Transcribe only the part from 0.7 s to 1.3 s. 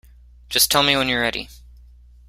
tell me when you're